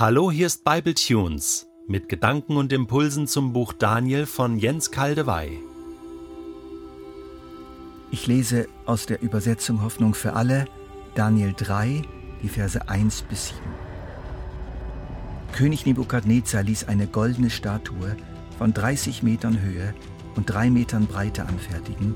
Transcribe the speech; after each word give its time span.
Hallo, 0.00 0.30
hier 0.30 0.46
ist 0.46 0.62
Bible 0.62 0.94
Tunes 0.94 1.66
mit 1.88 2.08
Gedanken 2.08 2.56
und 2.56 2.72
Impulsen 2.72 3.26
zum 3.26 3.52
Buch 3.52 3.72
Daniel 3.72 4.26
von 4.26 4.56
Jens 4.56 4.92
Kaldewey. 4.92 5.58
Ich 8.12 8.28
lese 8.28 8.68
aus 8.86 9.06
der 9.06 9.20
Übersetzung 9.22 9.82
Hoffnung 9.82 10.14
für 10.14 10.34
alle 10.34 10.66
Daniel 11.16 11.52
3, 11.52 12.02
die 12.44 12.48
Verse 12.48 12.88
1 12.88 13.22
bis 13.22 13.48
7. 13.48 13.60
König 15.50 15.84
Nebukadnezar 15.84 16.62
ließ 16.62 16.86
eine 16.86 17.08
goldene 17.08 17.50
Statue 17.50 18.16
von 18.56 18.72
30 18.72 19.24
Metern 19.24 19.60
Höhe 19.60 19.94
und 20.36 20.48
3 20.48 20.70
Metern 20.70 21.08
Breite 21.08 21.44
anfertigen 21.44 22.14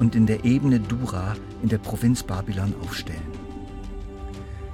und 0.00 0.16
in 0.16 0.26
der 0.26 0.44
Ebene 0.44 0.80
Dura 0.80 1.36
in 1.62 1.68
der 1.68 1.78
Provinz 1.78 2.24
Babylon 2.24 2.74
aufstellen. 2.82 3.49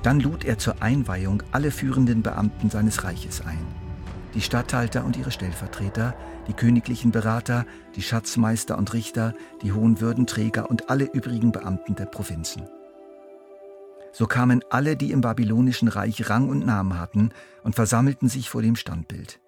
Dann 0.06 0.20
lud 0.20 0.44
er 0.44 0.56
zur 0.56 0.82
Einweihung 0.82 1.42
alle 1.50 1.72
führenden 1.72 2.22
Beamten 2.22 2.70
seines 2.70 3.02
Reiches 3.02 3.40
ein. 3.44 3.66
Die 4.34 4.40
Statthalter 4.40 5.04
und 5.04 5.16
ihre 5.16 5.32
Stellvertreter, 5.32 6.14
die 6.46 6.52
königlichen 6.52 7.10
Berater, 7.10 7.66
die 7.96 8.02
Schatzmeister 8.02 8.78
und 8.78 8.92
Richter, 8.92 9.34
die 9.62 9.72
hohen 9.72 10.00
Würdenträger 10.00 10.70
und 10.70 10.90
alle 10.90 11.06
übrigen 11.12 11.50
Beamten 11.50 11.96
der 11.96 12.06
Provinzen. 12.06 12.68
So 14.12 14.28
kamen 14.28 14.62
alle, 14.70 14.96
die 14.96 15.10
im 15.10 15.22
babylonischen 15.22 15.88
Reich 15.88 16.30
Rang 16.30 16.50
und 16.50 16.64
Namen 16.64 17.00
hatten, 17.00 17.30
und 17.64 17.74
versammelten 17.74 18.28
sich 18.28 18.48
vor 18.48 18.62
dem 18.62 18.76
Standbild. 18.76 19.40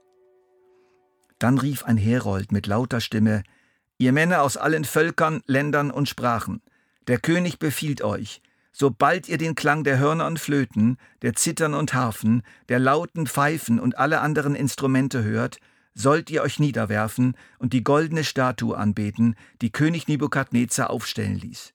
Dann 1.38 1.58
rief 1.58 1.84
ein 1.84 1.98
Herold 1.98 2.50
mit 2.50 2.66
lauter 2.66 3.00
Stimme, 3.00 3.44
Ihr 3.96 4.12
Männer 4.12 4.42
aus 4.42 4.56
allen 4.56 4.84
Völkern, 4.84 5.40
Ländern 5.46 5.92
und 5.92 6.08
Sprachen, 6.08 6.62
der 7.06 7.20
König 7.20 7.60
befiehlt 7.60 8.02
euch, 8.02 8.42
Sobald 8.80 9.28
ihr 9.28 9.38
den 9.38 9.56
Klang 9.56 9.82
der 9.82 9.98
Hörner 9.98 10.28
und 10.28 10.38
Flöten, 10.38 10.98
der 11.22 11.34
Zittern 11.34 11.74
und 11.74 11.94
Harfen, 11.94 12.42
der 12.68 12.78
lauten 12.78 13.26
Pfeifen 13.26 13.80
und 13.80 13.98
alle 13.98 14.20
anderen 14.20 14.54
Instrumente 14.54 15.24
hört, 15.24 15.58
sollt 15.94 16.30
ihr 16.30 16.42
euch 16.42 16.60
niederwerfen 16.60 17.36
und 17.58 17.72
die 17.72 17.82
goldene 17.82 18.22
Statue 18.22 18.78
anbeten, 18.78 19.34
die 19.62 19.72
König 19.72 20.06
Nebukadnezar 20.06 20.90
aufstellen 20.90 21.34
ließ. 21.34 21.74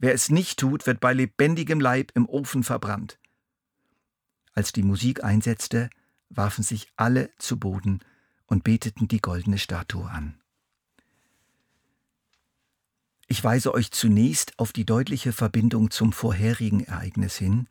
Wer 0.00 0.12
es 0.12 0.28
nicht 0.28 0.58
tut, 0.58 0.88
wird 0.88 0.98
bei 0.98 1.12
lebendigem 1.12 1.78
Leib 1.78 2.10
im 2.16 2.28
Ofen 2.28 2.64
verbrannt. 2.64 3.20
Als 4.54 4.72
die 4.72 4.82
Musik 4.82 5.22
einsetzte, 5.22 5.88
warfen 6.30 6.64
sich 6.64 6.88
alle 6.96 7.30
zu 7.38 7.60
Boden 7.60 8.00
und 8.46 8.64
beteten 8.64 9.06
die 9.06 9.20
goldene 9.20 9.58
Statue 9.58 10.10
an. 10.10 10.34
Ich 13.34 13.42
weise 13.42 13.74
euch 13.74 13.90
zunächst 13.90 14.56
auf 14.60 14.72
die 14.72 14.84
deutliche 14.84 15.32
Verbindung 15.32 15.90
zum 15.90 16.12
vorherigen 16.12 16.84
Ereignis 16.84 17.36
hin, 17.36 17.66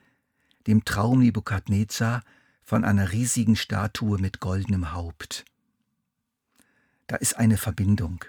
dem 0.68 0.84
Traum 0.84 1.20
Nebukadnezar 1.20 2.22
von 2.64 2.84
einer 2.84 3.14
riesigen 3.14 3.56
Statue 3.56 4.20
mit 4.20 4.42
goldenem 4.42 4.92
Haupt. 4.92 5.46
Da 7.08 7.16
ist 7.16 7.38
eine 7.38 7.56
Verbindung. 7.56 8.26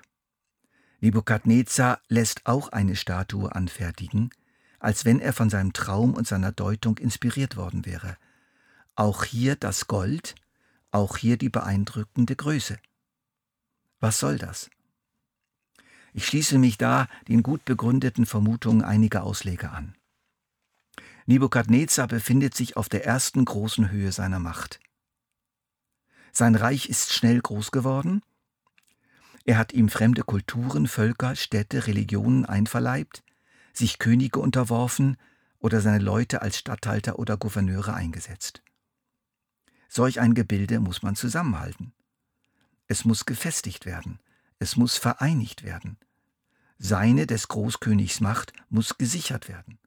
Nebukadnezar 1.00 2.00
lässt 2.06 2.46
auch 2.46 2.68
eine 2.68 2.94
Statue 2.94 3.52
anfertigen, 3.52 4.30
als 4.78 5.04
wenn 5.04 5.18
er 5.18 5.32
von 5.32 5.50
seinem 5.50 5.72
Traum 5.72 6.14
und 6.14 6.28
seiner 6.28 6.52
Deutung 6.52 6.98
inspiriert 6.98 7.56
worden 7.56 7.84
wäre. 7.84 8.16
Auch 8.94 9.24
hier 9.24 9.56
das 9.56 9.88
Gold, 9.88 10.36
auch 10.92 11.16
hier 11.16 11.36
die 11.36 11.50
beeindruckende 11.50 12.36
Größe. 12.36 12.78
Was 13.98 14.20
soll 14.20 14.38
das? 14.38 14.70
Ich 16.14 16.26
schließe 16.26 16.58
mich 16.58 16.78
da 16.78 17.08
den 17.26 17.42
gut 17.42 17.64
begründeten 17.64 18.24
Vermutungen 18.24 18.82
einiger 18.82 19.24
Ausleger 19.24 19.72
an. 19.72 19.96
Nebukadnezar 21.26 22.06
befindet 22.06 22.54
sich 22.54 22.76
auf 22.76 22.88
der 22.88 23.04
ersten 23.04 23.44
großen 23.44 23.90
Höhe 23.90 24.12
seiner 24.12 24.38
Macht. 24.38 24.78
Sein 26.32 26.54
Reich 26.54 26.88
ist 26.88 27.12
schnell 27.12 27.40
groß 27.40 27.72
geworden. 27.72 28.22
Er 29.44 29.58
hat 29.58 29.72
ihm 29.72 29.88
fremde 29.88 30.22
Kulturen, 30.22 30.86
Völker, 30.86 31.34
Städte, 31.34 31.88
Religionen 31.88 32.44
einverleibt, 32.44 33.24
sich 33.72 33.98
Könige 33.98 34.38
unterworfen 34.38 35.16
oder 35.58 35.80
seine 35.80 35.98
Leute 35.98 36.42
als 36.42 36.58
Statthalter 36.58 37.18
oder 37.18 37.36
Gouverneure 37.36 37.92
eingesetzt. 37.92 38.62
Solch 39.88 40.20
ein 40.20 40.34
Gebilde 40.34 40.78
muss 40.78 41.02
man 41.02 41.16
zusammenhalten. 41.16 41.92
Es 42.86 43.04
muss 43.04 43.26
gefestigt 43.26 43.84
werden. 43.84 44.20
Es 44.58 44.76
muss 44.76 44.96
vereinigt 44.96 45.62
werden. 45.62 45.98
Seine 46.86 47.26
des 47.26 47.48
Großkönigs 47.48 48.20
Macht 48.20 48.52
muss 48.68 48.98
gesichert 48.98 49.48
werden. 49.48 49.78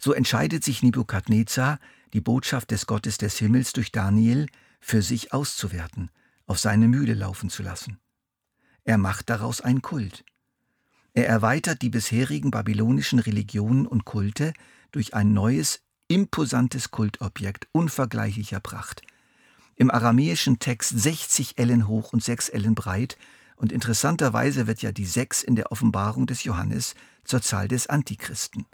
So 0.00 0.12
entscheidet 0.12 0.64
sich 0.64 0.82
Nebukadnezar, 0.82 1.78
die 2.12 2.20
Botschaft 2.20 2.72
des 2.72 2.88
Gottes 2.88 3.18
des 3.18 3.38
Himmels 3.38 3.72
durch 3.72 3.92
Daniel 3.92 4.48
für 4.80 5.00
sich 5.00 5.32
auszuwerten, 5.32 6.10
auf 6.48 6.58
seine 6.58 6.88
Mühle 6.88 7.14
laufen 7.14 7.50
zu 7.50 7.62
lassen. 7.62 8.00
Er 8.82 8.98
macht 8.98 9.30
daraus 9.30 9.60
einen 9.60 9.80
Kult. 9.80 10.24
Er 11.14 11.28
erweitert 11.28 11.82
die 11.82 11.88
bisherigen 11.88 12.50
babylonischen 12.50 13.20
Religionen 13.20 13.86
und 13.86 14.04
Kulte 14.04 14.54
durch 14.90 15.14
ein 15.14 15.32
neues, 15.32 15.82
imposantes 16.08 16.90
Kultobjekt 16.90 17.68
unvergleichlicher 17.70 18.58
Pracht. 18.58 19.02
Im 19.76 19.88
aramäischen 19.88 20.58
Text 20.58 20.98
60 20.98 21.58
Ellen 21.58 21.86
hoch 21.86 22.12
und 22.12 22.24
6 22.24 22.48
Ellen 22.48 22.74
breit 22.74 23.16
und 23.58 23.72
interessanterweise 23.72 24.66
wird 24.66 24.82
ja 24.82 24.92
die 24.92 25.04
Sechs 25.04 25.42
in 25.42 25.56
der 25.56 25.72
Offenbarung 25.72 26.26
des 26.26 26.44
Johannes 26.44 26.94
zur 27.24 27.42
Zahl 27.42 27.68
des 27.68 27.88
Antichristen. 27.88 28.66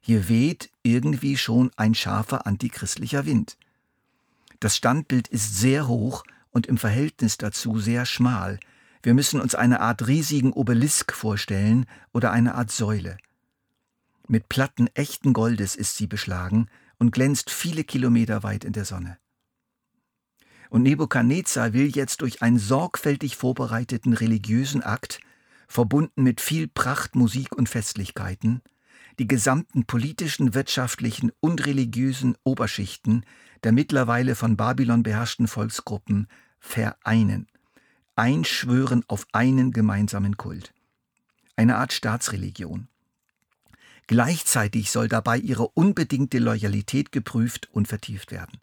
Hier 0.00 0.28
weht 0.28 0.70
irgendwie 0.82 1.36
schon 1.36 1.70
ein 1.76 1.94
scharfer 1.94 2.46
antichristlicher 2.46 3.26
Wind. 3.26 3.56
Das 4.60 4.76
Standbild 4.76 5.28
ist 5.28 5.56
sehr 5.56 5.86
hoch 5.86 6.24
und 6.50 6.66
im 6.66 6.78
Verhältnis 6.78 7.38
dazu 7.38 7.78
sehr 7.78 8.06
schmal. 8.06 8.58
Wir 9.02 9.14
müssen 9.14 9.40
uns 9.40 9.54
eine 9.54 9.80
Art 9.80 10.06
riesigen 10.08 10.52
Obelisk 10.52 11.12
vorstellen 11.12 11.86
oder 12.12 12.32
eine 12.32 12.54
Art 12.56 12.72
Säule. 12.72 13.18
Mit 14.26 14.48
Platten 14.48 14.88
echten 14.94 15.32
Goldes 15.32 15.76
ist 15.76 15.96
sie 15.96 16.08
beschlagen 16.08 16.68
und 16.98 17.12
glänzt 17.12 17.50
viele 17.50 17.84
Kilometer 17.84 18.42
weit 18.42 18.64
in 18.64 18.72
der 18.72 18.84
Sonne. 18.84 19.16
Und 20.70 20.82
Nebukadnezar 20.82 21.72
will 21.72 21.88
jetzt 21.88 22.20
durch 22.20 22.42
einen 22.42 22.58
sorgfältig 22.58 23.36
vorbereiteten 23.36 24.12
religiösen 24.12 24.82
Akt, 24.82 25.20
verbunden 25.66 26.22
mit 26.22 26.40
viel 26.40 26.68
Pracht, 26.68 27.14
Musik 27.14 27.56
und 27.56 27.68
Festlichkeiten, 27.68 28.62
die 29.18 29.26
gesamten 29.26 29.84
politischen, 29.84 30.54
wirtschaftlichen 30.54 31.32
und 31.40 31.66
religiösen 31.66 32.36
Oberschichten 32.44 33.24
der 33.64 33.72
mittlerweile 33.72 34.34
von 34.34 34.56
Babylon 34.56 35.02
beherrschten 35.02 35.48
Volksgruppen 35.48 36.28
vereinen, 36.60 37.48
einschwören 38.16 39.04
auf 39.08 39.26
einen 39.32 39.72
gemeinsamen 39.72 40.36
Kult. 40.36 40.74
Eine 41.56 41.76
Art 41.76 41.92
Staatsreligion. 41.92 42.88
Gleichzeitig 44.06 44.90
soll 44.90 45.08
dabei 45.08 45.38
ihre 45.38 45.68
unbedingte 45.68 46.38
Loyalität 46.38 47.12
geprüft 47.12 47.68
und 47.72 47.88
vertieft 47.88 48.30
werden. 48.32 48.58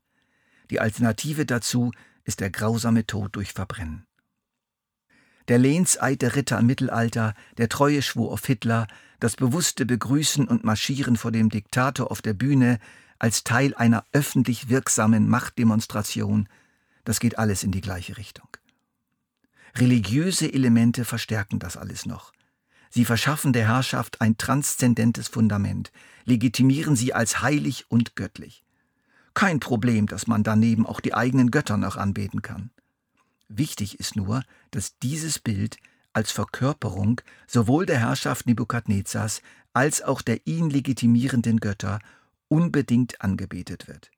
Die 0.69 0.79
Alternative 0.79 1.45
dazu 1.45 1.91
ist 2.23 2.39
der 2.39 2.49
grausame 2.49 3.05
Tod 3.05 3.35
durch 3.35 3.53
Verbrennen. 3.53 4.05
Der 5.47 5.59
Lehnseid 5.59 6.23
der 6.23 6.35
Ritter 6.35 6.59
im 6.59 6.65
Mittelalter, 6.65 7.35
der 7.57 7.69
treue 7.69 8.01
Schwur 8.01 8.31
auf 8.31 8.45
Hitler, 8.45 8.87
das 9.19 9.35
bewusste 9.35 9.85
Begrüßen 9.85 10.47
und 10.47 10.63
Marschieren 10.63 11.17
vor 11.17 11.31
dem 11.31 11.49
Diktator 11.49 12.09
auf 12.09 12.21
der 12.21 12.33
Bühne 12.33 12.79
als 13.19 13.43
Teil 13.43 13.75
einer 13.75 14.03
öffentlich 14.11 14.69
wirksamen 14.69 15.29
Machtdemonstration, 15.29 16.49
das 17.03 17.19
geht 17.19 17.37
alles 17.37 17.63
in 17.63 17.71
die 17.71 17.81
gleiche 17.81 18.17
Richtung. 18.17 18.49
Religiöse 19.77 20.51
Elemente 20.51 21.05
verstärken 21.05 21.59
das 21.59 21.77
alles 21.77 22.05
noch. 22.05 22.33
Sie 22.89 23.05
verschaffen 23.05 23.53
der 23.53 23.67
Herrschaft 23.67 24.21
ein 24.21 24.37
transzendentes 24.37 25.27
Fundament, 25.27 25.91
legitimieren 26.23 26.95
sie 26.95 27.13
als 27.13 27.41
heilig 27.41 27.85
und 27.89 28.15
göttlich. 28.15 28.64
Kein 29.35 29.59
Problem, 29.59 30.07
dass 30.07 30.28
man 30.28 30.44
daneben 30.44 30.88
auch 30.88 31.01
die 31.01 31.13
eigenen 31.13 31.51
Götter 31.51 31.77
noch 31.77 31.98
anbeten 31.98 32.42
kann. 32.42 32.71
Wichtig 33.50 34.00
ist 34.00 34.15
nur, 34.15 34.44
dass 34.71 34.98
dieses 35.00 35.39
Bild 35.39 35.77
als 36.13 36.31
Verkörperung 36.31 37.21
sowohl 37.45 37.86
der 37.86 38.00
Herrschaft 38.00 38.48
Nebukadnezars 38.48 39.42
als 39.74 40.01
auch 40.01 40.21
der 40.21 40.48
ihn 40.48 40.69
legitimierenden 40.69 41.59
Götter 41.59 42.00
unbedingt 42.48 43.21
angebetet 43.21 43.89
wird. 43.89 44.09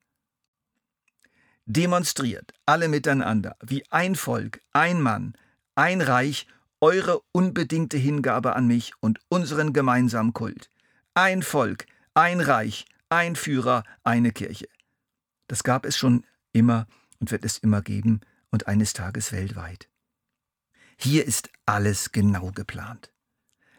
Demonstriert 1.66 2.54
alle 2.68 2.88
miteinander, 2.88 3.58
wie 3.62 3.84
ein 3.90 4.16
Volk, 4.16 4.62
ein 4.72 5.02
Mann, 5.02 5.34
ein 5.74 6.02
Reich, 6.02 6.46
eure 6.80 7.22
unbedingte 7.32 7.98
Hingabe 7.98 8.56
an 8.56 8.68
mich 8.68 8.94
und 9.00 9.20
unseren 9.30 9.74
gemeinsamen 9.74 10.34
Kult. 10.34 10.70
Ein 11.16 11.42
Volk, 11.42 11.88
ein 12.14 12.40
Reich, 12.40 12.86
ein 13.10 13.36
Führer, 13.36 13.84
eine 14.04 14.32
Kirche. 14.32 14.68
Das 15.48 15.64
gab 15.64 15.86
es 15.86 15.98
schon 15.98 16.26
immer 16.52 16.88
und 17.20 17.32
wird 17.32 17.46
es 17.46 17.58
immer 17.58 17.82
geben 17.82 18.22
und 18.52 18.68
eines 18.68 18.94
Tages 18.94 19.32
weltweit. 19.32 19.90
Hier 20.98 21.26
ist 21.26 21.50
alles 21.66 22.12
genau 22.12 22.52
geplant. 22.52 23.12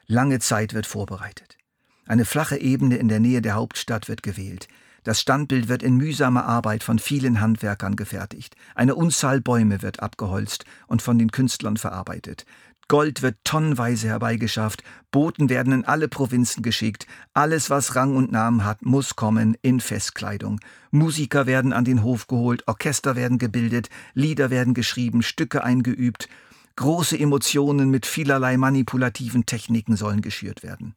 Lange 0.07 0.39
Zeit 0.39 0.73
wird 0.73 0.87
vorbereitet. 0.87 1.59
Eine 2.07 2.25
flache 2.25 2.57
Ebene 2.57 2.97
in 2.97 3.09
der 3.09 3.21
Nähe 3.21 3.43
der 3.43 3.55
Hauptstadt 3.55 4.09
wird 4.09 4.23
gewählt. 4.23 4.69
Das 5.05 5.21
Standbild 5.21 5.69
wird 5.69 5.83
in 5.83 5.97
mühsamer 5.97 6.45
Arbeit 6.45 6.83
von 6.83 6.99
vielen 6.99 7.41
Handwerkern 7.41 7.97
gefertigt. 7.97 8.57
Eine 8.75 8.95
Unzahl 8.95 9.41
Bäume 9.41 9.83
wird 9.83 10.01
abgeholzt 10.01 10.65
und 10.87 11.03
von 11.03 11.19
den 11.19 11.31
Künstlern 11.31 11.77
verarbeitet. 11.77 12.47
Gold 12.89 13.21
wird 13.21 13.37
tonnenweise 13.45 14.09
herbeigeschafft, 14.09 14.83
Boten 15.11 15.51
werden 15.51 15.75
in 15.75 15.85
alle 15.85 16.09
Provinzen 16.09 16.63
geschickt, 16.63 17.07
alles, 17.35 17.69
was 17.69 17.95
Rang 17.95 18.17
und 18.17 18.33
Namen 18.33 18.65
hat, 18.65 18.83
muss 18.83 19.15
kommen 19.15 19.59
in 19.61 19.81
Festkleidung. 19.81 20.59
Musiker 20.91 21.47
werden 21.47 21.75
an 21.75 21.85
den 21.85 22.03
Hof 22.03 22.27
geholt, 22.29 22.67
Orchester 22.67 23.15
werden 23.15 23.37
gebildet, 23.37 23.91
Lieder 24.15 24.49
werden 24.49 24.73
geschrieben, 24.73 25.23
Stücke 25.23 25.63
eingeübt, 25.65 26.31
große 26.77 27.19
Emotionen 27.19 27.91
mit 27.91 28.07
vielerlei 28.07 28.57
manipulativen 28.57 29.45
Techniken 29.45 29.97
sollen 29.97 30.23
geschürt 30.23 30.63
werden. 30.63 30.95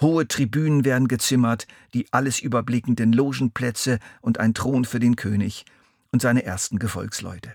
Hohe 0.00 0.26
Tribünen 0.26 0.84
werden 0.84 1.06
gezimmert, 1.06 1.68
die 1.94 2.06
alles 2.12 2.40
überblickenden 2.40 3.12
Logenplätze 3.12 4.00
und 4.22 4.38
ein 4.40 4.54
Thron 4.54 4.84
für 4.84 4.98
den 4.98 5.14
König 5.14 5.66
und 6.10 6.20
seine 6.20 6.44
ersten 6.44 6.80
Gefolgsleute. 6.80 7.54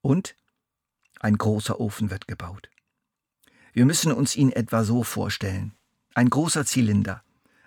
Und 0.00 0.34
ein 1.22 1.38
großer 1.38 1.80
Ofen 1.80 2.10
wird 2.10 2.28
gebaut. 2.28 2.68
Wir 3.72 3.86
müssen 3.86 4.12
uns 4.12 4.36
ihn 4.36 4.52
etwa 4.52 4.84
so 4.84 5.02
vorstellen. 5.02 5.72
Ein 6.14 6.28
großer 6.28 6.66
Zylinder 6.66 7.22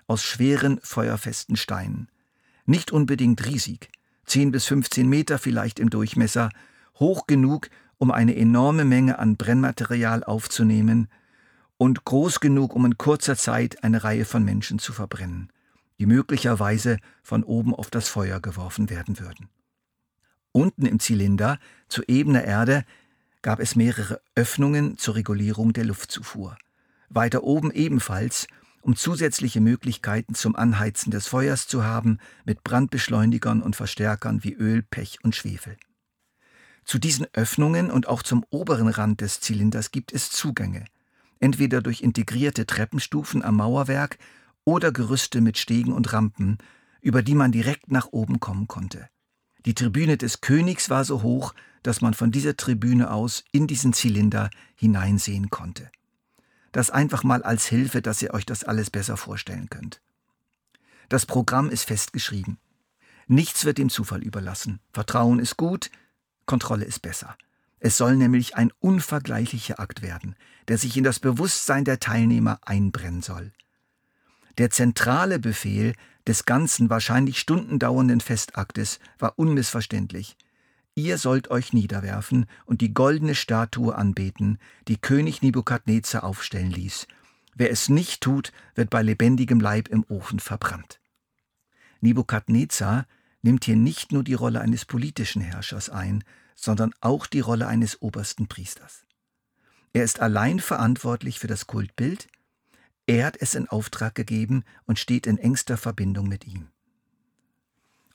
aus 0.07 0.23
schweren, 0.23 0.79
feuerfesten 0.83 1.55
Steinen. 1.55 2.09
Nicht 2.65 2.91
unbedingt 2.91 3.45
riesig, 3.45 3.89
10 4.25 4.51
bis 4.51 4.65
15 4.65 5.07
Meter 5.07 5.39
vielleicht 5.39 5.79
im 5.79 5.89
Durchmesser, 5.89 6.49
hoch 6.99 7.25
genug, 7.25 7.69
um 7.97 8.11
eine 8.11 8.35
enorme 8.35 8.85
Menge 8.85 9.17
an 9.19 9.37
Brennmaterial 9.37 10.23
aufzunehmen 10.23 11.07
und 11.77 12.05
groß 12.05 12.39
genug, 12.39 12.75
um 12.75 12.85
in 12.85 12.97
kurzer 12.97 13.35
Zeit 13.35 13.83
eine 13.83 14.03
Reihe 14.03 14.25
von 14.25 14.43
Menschen 14.43 14.79
zu 14.79 14.93
verbrennen, 14.93 15.51
die 15.99 16.05
möglicherweise 16.05 16.97
von 17.23 17.43
oben 17.43 17.73
auf 17.73 17.89
das 17.89 18.07
Feuer 18.07 18.39
geworfen 18.39 18.89
werden 18.89 19.19
würden. 19.19 19.49
Unten 20.51 20.85
im 20.85 20.99
Zylinder, 20.99 21.59
zu 21.87 22.03
ebener 22.07 22.43
Erde, 22.43 22.85
gab 23.45 23.59
es 23.59 23.75
mehrere 23.75 24.21
Öffnungen 24.33 24.97
zur 24.97 25.13
Regulierung 25.13 25.71
der 25.71 25.85
Luftzufuhr. 25.85 26.57
Weiter 27.09 27.43
oben 27.43 27.69
ebenfalls, 27.69 28.47
um 28.81 28.95
zusätzliche 28.95 29.61
Möglichkeiten 29.61 30.33
zum 30.33 30.55
Anheizen 30.55 31.11
des 31.11 31.27
Feuers 31.27 31.67
zu 31.67 31.83
haben, 31.83 32.17
mit 32.43 32.63
Brandbeschleunigern 32.63 33.61
und 33.61 33.75
Verstärkern 33.75 34.43
wie 34.43 34.53
Öl, 34.53 34.81
Pech 34.81 35.19
und 35.21 35.35
Schwefel. 35.35 35.77
Zu 36.85 36.97
diesen 36.97 37.27
Öffnungen 37.33 37.91
und 37.91 38.07
auch 38.07 38.23
zum 38.23 38.43
oberen 38.49 38.87
Rand 38.87 39.21
des 39.21 39.41
Zylinders 39.41 39.91
gibt 39.91 40.11
es 40.11 40.31
Zugänge, 40.31 40.83
entweder 41.39 41.83
durch 41.83 42.01
integrierte 42.01 42.65
Treppenstufen 42.65 43.43
am 43.43 43.57
Mauerwerk 43.57 44.17
oder 44.63 44.91
Gerüste 44.91 45.39
mit 45.39 45.59
Stegen 45.59 45.93
und 45.93 46.13
Rampen, 46.13 46.57
über 46.99 47.21
die 47.21 47.35
man 47.35 47.51
direkt 47.51 47.91
nach 47.91 48.07
oben 48.09 48.39
kommen 48.39 48.67
konnte. 48.67 49.07
Die 49.67 49.75
Tribüne 49.75 50.17
des 50.17 50.41
Königs 50.41 50.89
war 50.89 51.05
so 51.05 51.21
hoch, 51.21 51.53
dass 51.85 52.01
man 52.01 52.15
von 52.15 52.31
dieser 52.31 52.57
Tribüne 52.57 53.11
aus 53.11 53.43
in 53.51 53.67
diesen 53.67 53.93
Zylinder 53.93 54.49
hineinsehen 54.75 55.51
konnte. 55.51 55.91
Das 56.71 56.89
einfach 56.89 57.23
mal 57.23 57.43
als 57.43 57.67
Hilfe, 57.67 58.01
dass 58.01 58.23
ihr 58.23 58.33
euch 58.33 58.45
das 58.45 58.63
alles 58.63 58.89
besser 58.89 59.17
vorstellen 59.17 59.69
könnt. 59.69 60.01
Das 61.09 61.27
Programm 61.27 61.69
ist 61.69 61.83
festgeschrieben. 61.83 62.57
Nichts 63.27 63.65
wird 63.65 63.77
dem 63.77 63.91
Zufall 63.91 64.23
überlassen. 64.23 64.79
Vertrauen 64.93 65.37
ist 65.37 65.57
gut, 65.57 65.91
Kontrolle 66.47 66.85
ist 66.85 67.03
besser. 67.03 67.37
Es 67.79 67.97
soll 67.97 68.15
nämlich 68.15 68.55
ein 68.55 68.71
unvergleichlicher 68.79 69.79
Akt 69.79 70.01
werden, 70.01 70.35
der 70.67 70.79
sich 70.79 70.97
in 70.97 71.03
das 71.03 71.19
Bewusstsein 71.19 71.85
der 71.85 71.99
Teilnehmer 71.99 72.59
einbrennen 72.63 73.21
soll. 73.21 73.51
Der 74.57 74.71
zentrale 74.71 75.37
Befehl 75.37 75.93
des 76.25 76.45
ganzen 76.45 76.89
wahrscheinlich 76.89 77.37
stundendauernden 77.37 78.21
Festaktes 78.21 78.99
war 79.19 79.37
unmissverständlich. 79.37 80.35
Ihr 80.97 81.17
sollt 81.17 81.51
euch 81.51 81.73
niederwerfen 81.73 82.45
und 82.65 82.79
die 82.79 82.93
goldene 82.93 83.35
Statue 83.35 83.93
anbeten, 83.93 84.59
die 84.87 84.97
König 84.97 85.41
Nebukadnezar 85.41 86.23
aufstellen 86.23 86.71
ließ. 86.71 87.07
Wer 87.53 87.69
es 87.69 87.89
nicht 87.89 88.21
tut, 88.21 88.53
wird 88.75 88.89
bei 88.89 89.01
lebendigem 89.01 89.59
Leib 89.59 89.89
im 89.89 90.05
Ofen 90.07 90.39
verbrannt. 90.39 91.01
Nebukadnezar 91.99 93.07
nimmt 93.41 93.65
hier 93.65 93.75
nicht 93.75 94.13
nur 94.13 94.23
die 94.23 94.33
Rolle 94.33 94.61
eines 94.61 94.85
politischen 94.85 95.41
Herrschers 95.41 95.89
ein, 95.89 96.23
sondern 96.55 96.93
auch 97.01 97.27
die 97.27 97.41
Rolle 97.41 97.67
eines 97.67 98.01
obersten 98.01 98.47
Priesters. 98.47 99.05
Er 99.91 100.03
ist 100.05 100.21
allein 100.21 100.61
verantwortlich 100.61 101.39
für 101.39 101.47
das 101.47 101.67
Kultbild, 101.67 102.27
er 103.05 103.25
hat 103.25 103.37
es 103.39 103.53
in 103.53 103.67
Auftrag 103.67 104.15
gegeben 104.15 104.63
und 104.85 104.97
steht 104.97 105.27
in 105.27 105.37
engster 105.37 105.77
Verbindung 105.77 106.27
mit 106.27 106.47
ihm. 106.47 106.69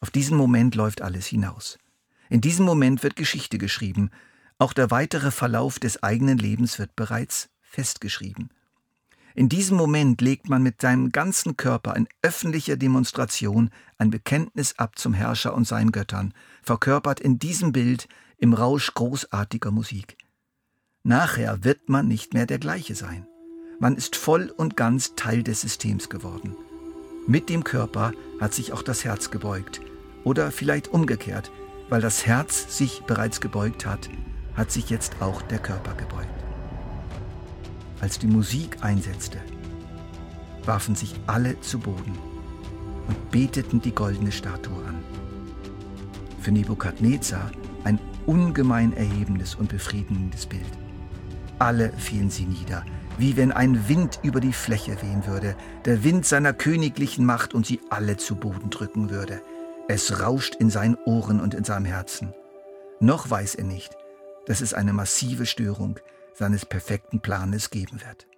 Auf 0.01 0.11
diesen 0.11 0.37
Moment 0.37 0.75
läuft 0.75 1.03
alles 1.03 1.27
hinaus. 1.27 1.79
In 2.31 2.41
diesem 2.41 2.65
Moment 2.65 3.03
wird 3.03 3.17
Geschichte 3.17 3.59
geschrieben. 3.59 4.11
Auch 4.59 4.73
der 4.73 4.91
weitere 4.91 5.33
Verlauf 5.33 5.79
des 5.79 6.03
eigenen 6.03 6.39
Lebens 6.39 6.79
wird 6.79 6.95
bereits 6.95 7.51
festgeschrieben. 7.61 8.51
In 9.35 9.49
diesem 9.49 9.77
Moment 9.77 10.21
legt 10.21 10.49
man 10.49 10.63
mit 10.63 10.81
seinem 10.81 11.11
ganzen 11.11 11.57
Körper 11.57 11.97
in 11.97 12.09
öffentlicher 12.23 12.77
Demonstration 12.77 13.71
ein 13.99 14.11
Bekenntnis 14.11 14.79
ab 14.79 14.99
zum 14.99 15.13
Herrscher 15.13 15.55
und 15.55 15.67
seinen 15.67 15.93
Göttern, 15.93 16.33
verkörpert 16.63 17.21
in 17.21 17.39
diesem 17.39 17.73
Bild 17.73 18.09
im 18.39 18.55
Rausch 18.55 18.95
großartiger 18.95 19.71
Musik. 19.71 20.17
Nachher 21.03 21.65
wird 21.65 21.89
man 21.89 22.07
nicht 22.07 22.35
mehr 22.35 22.47
der 22.47 22.59
gleiche 22.59 22.95
sein. 22.95 23.27
Man 23.79 23.97
ist 23.97 24.15
voll 24.15 24.53
und 24.57 24.77
ganz 24.77 25.15
Teil 25.17 25.43
des 25.43 25.63
Systems 25.63 26.09
geworden. 26.09 26.55
Mit 27.27 27.49
dem 27.49 27.65
Körper 27.65 28.13
hat 28.41 28.55
sich 28.55 28.73
auch 28.73 28.83
das 28.83 29.05
Herz 29.05 29.31
gebeugt. 29.31 29.81
Oder 30.25 30.51
vielleicht 30.51 30.89
umgekehrt, 30.89 31.51
weil 31.91 32.01
das 32.01 32.25
Herz 32.25 32.79
sich 32.79 33.03
bereits 33.03 33.41
gebeugt 33.41 33.85
hat, 33.85 34.09
hat 34.55 34.71
sich 34.71 34.89
jetzt 34.89 35.21
auch 35.21 35.43
der 35.43 35.59
Körper 35.59 35.93
gebeugt. 35.95 36.29
Als 38.01 38.19
die 38.19 38.29
Musik 38.29 38.79
einsetzte, 38.81 39.39
warfen 40.65 40.95
sich 40.95 41.15
alle 41.27 41.61
zu 41.61 41.79
Boden 41.79 42.17
und 43.09 43.31
beteten 43.31 43.83
die 43.83 43.95
goldene 43.95 44.33
Statue 44.33 44.85
an. 44.87 45.03
Für 46.41 46.53
Nebukadnezar 46.53 47.51
ein 47.85 47.99
ungemein 48.25 48.93
erhebendes 48.93 49.55
und 49.55 49.69
befriedigendes 49.69 50.47
Bild. 50.47 50.63
Alle 51.59 51.93
fielen 51.93 52.31
sie 52.31 52.45
nieder, 52.45 52.85
wie 53.19 53.37
wenn 53.37 53.53
ein 53.53 53.89
Wind 53.89 54.21
über 54.23 54.41
die 54.41 54.53
Fläche 54.53 54.97
wehen 55.03 55.27
würde, 55.27 55.57
der 55.85 56.05
Wind 56.05 56.25
seiner 56.25 56.53
königlichen 56.53 57.27
Macht 57.27 57.53
und 57.53 57.67
sie 57.67 57.81
alle 57.91 58.17
zu 58.17 58.37
Boden 58.37 58.71
drücken 58.71 59.11
würde. 59.11 59.43
Es 59.93 60.21
rauscht 60.21 60.55
in 60.55 60.71
seinen 60.71 60.95
Ohren 61.05 61.41
und 61.41 61.53
in 61.53 61.65
seinem 61.65 61.85
Herzen. 61.85 62.33
Noch 63.01 63.29
weiß 63.29 63.57
er 63.57 63.65
nicht, 63.65 63.97
dass 64.47 64.61
es 64.61 64.73
eine 64.73 64.93
massive 64.93 65.47
Störung 65.47 65.99
seines 66.33 66.65
perfekten 66.65 67.19
Planes 67.19 67.71
geben 67.71 68.01
wird. 68.07 68.29